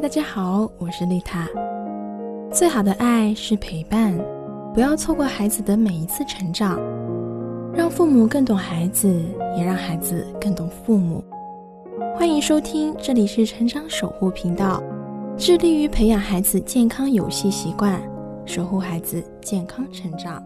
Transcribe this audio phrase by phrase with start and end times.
[0.00, 1.48] 大家好，我是丽塔。
[2.52, 4.16] 最好的爱是陪伴，
[4.72, 6.78] 不要错过孩子的每一次成长，
[7.74, 9.08] 让父母更懂孩子，
[9.56, 11.22] 也让孩子更懂父母。
[12.16, 14.80] 欢迎收听，这里是成长守护频道，
[15.36, 18.00] 致力于培养孩子健康游戏习惯，
[18.46, 20.40] 守护孩子健康成长。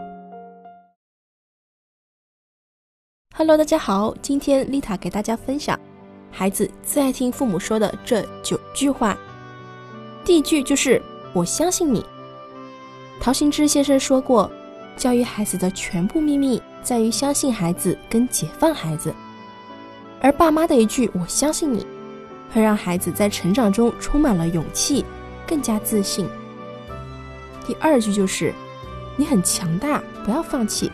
[3.37, 5.79] Hello，大家好，今天丽塔给大家分享
[6.31, 9.15] 孩子最爱听父母说的这九句话。
[10.25, 12.05] 第一句就是“我相信你”。
[13.21, 14.51] 陶行知先生说过，
[14.97, 19.13] 教育孩子的全部秘密在于相信孩子跟解放孩子。
[20.21, 21.85] 而爸妈的一句“我相信你”，
[22.55, 25.05] 会让孩子在成长中充满了勇气，
[25.47, 26.29] 更加自信。
[27.67, 28.53] 第二句就是
[29.17, 30.91] “你很强大，不要放弃”。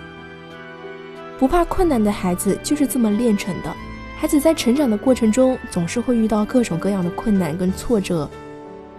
[1.39, 3.73] 不怕困难的孩子就是这么练成的。
[4.17, 8.29] 孩子在成长的过程中，总是会遇到各种各样的困难跟挫折。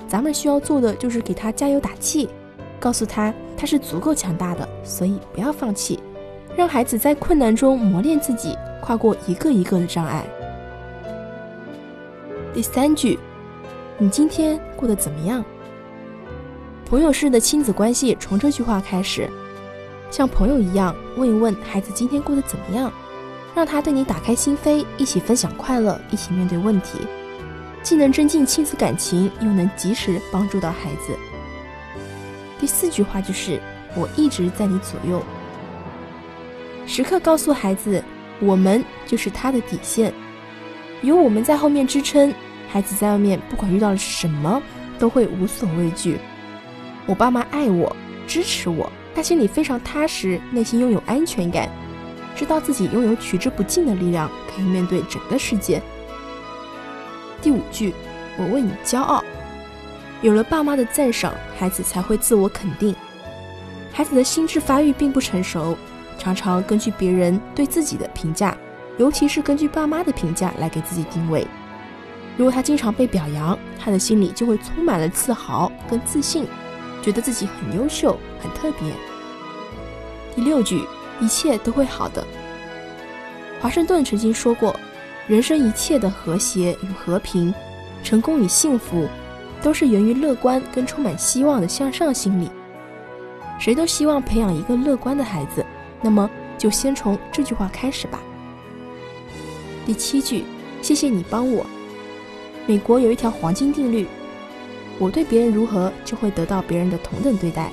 [0.10, 2.28] 咱们需要做的就是给他加油打气，
[2.80, 6.00] 告诉他他是足够强大的，所以不要放弃，
[6.56, 10.26] 让孩子在困难中磨练自己，跨过一个一个的障碍。
[12.52, 13.20] 第三句，
[14.00, 15.46] 你今天过得怎么样？
[16.88, 19.30] 朋友式的亲子关系从这句话开始，
[20.10, 22.92] 像朋友一样问一问孩子今天过得怎么样，
[23.54, 26.98] 让他对你打开心扉，一起分享快乐，一起面对问题。
[27.82, 31.18] 既能增进亲子感情，又能及时帮助到孩子。
[32.60, 33.60] 第四句话就是
[33.96, 35.24] “我一直在你左右”，
[36.86, 38.04] 时刻告诉孩子，
[38.40, 40.14] 我们就是他的底线，
[41.02, 42.34] 有我们在后面支撑，
[42.68, 44.62] 孩子在外面不管遇到了什么，
[45.00, 46.20] 都会无所畏惧。
[47.06, 47.96] 我爸妈爱我，
[48.28, 51.70] 支持我，他心里非常踏实，内心拥有安全感，
[52.36, 55.82] 知道自己拥有取之不尽的力量，可以面对整个世界。
[57.42, 57.94] 第五句，
[58.38, 59.24] 我为你骄傲。
[60.22, 62.94] 有了爸妈的赞赏，孩子才会自我肯定。
[63.94, 65.78] 孩子的心智发育并不成熟，
[66.18, 68.56] 常常根据别人对自己的评价，
[68.98, 71.48] 尤其是根据爸妈的评价来给自己定位。
[72.36, 76.46] 如果他经常被表扬，他的心里就会充满了自豪跟自信，
[77.02, 78.94] 觉得自己很优秀、很特别。
[80.36, 80.86] 第六句，
[81.22, 82.26] 一切都会好的。
[83.62, 84.78] 华盛顿曾经说过。
[85.30, 87.54] 人生一切的和谐与和平，
[88.04, 89.08] 成功与幸福，
[89.62, 92.50] 都是源于乐观跟充满希望的向上心理。
[93.60, 95.64] 谁都希望培养一个乐观的孩子，
[96.02, 98.20] 那么就先从这句话开始吧。
[99.86, 100.46] 第七句，
[100.82, 101.64] 谢谢你帮我。
[102.66, 104.08] 美国有一条黄金定律：
[104.98, 107.72] 我对别人如何，就会得到别人的同等对待。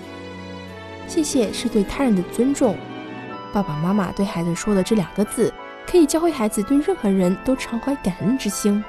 [1.08, 2.76] 谢谢是对他人的尊重。
[3.50, 5.50] 爸爸妈妈对孩子说的这两个字。
[5.86, 8.82] 可以教会孩子对任何人都常怀感恩之心，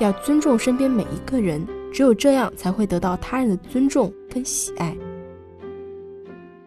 [0.00, 4.96] 要尊重身边每一个人，只有这样才会得到他人的尊重跟喜爱。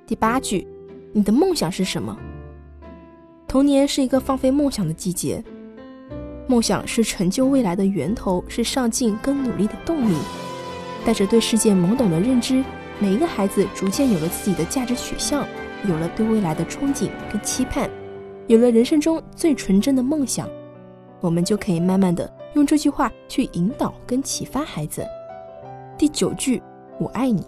[0.08, 0.66] 第八句，
[1.12, 2.18] 你的梦想是什么？
[3.48, 5.44] 童年是一个放飞梦想的季节，
[6.48, 10.16] 梦想是成就未来的源头，是上进跟努力的动力。
[11.06, 12.64] 带着对世界懵懂的认知，
[12.98, 15.46] 每一个孩子逐渐有了自己的价值取向，
[15.88, 17.90] 有了对未来的憧憬跟期盼。
[18.52, 20.46] 有了人生中最纯真的梦想，
[21.22, 25.08] 我们就可以慢慢的用这句话去引导跟启发孩子。
[25.98, 26.62] 第九句，
[27.00, 27.46] 我爱你，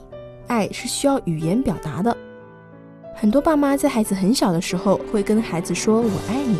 [0.47, 2.15] 爱是需要语言表达的。
[3.13, 6.55] 很多爸妈在孩子很小的时候会跟孩子说我爱你，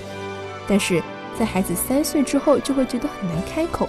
[0.68, 1.02] 但是
[1.40, 3.88] 在孩子三岁之后就会觉得很难开口。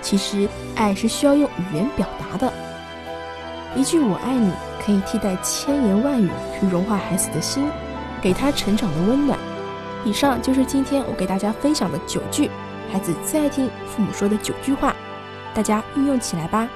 [0.00, 2.50] 其实爱是需要用语言表达的，
[3.76, 4.50] 一句我爱你
[4.82, 7.66] 可以替代千言万语去融化孩子的心，
[8.22, 9.38] 给他成长的温暖。
[10.04, 12.50] 以上就是今天我给大家分享的九句
[12.90, 14.96] 孩子最爱听父母说的九句话，
[15.54, 16.68] 大家运用起来吧。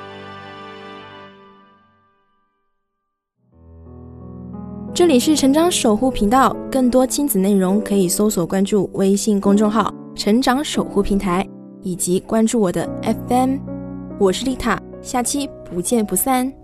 [4.95, 11.45] 这里是成长守护频道，更多亲子内容可以搜索关注微信公众号“成长守护平台”，
[11.83, 13.57] 以及关注我的 FM。
[14.21, 16.64] 我是丽塔，下期不见不散。